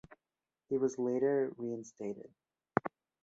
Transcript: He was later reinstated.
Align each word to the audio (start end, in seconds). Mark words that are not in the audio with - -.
He 0.69 0.79
was 0.79 0.97
later 0.97 1.53
reinstated. 1.57 2.33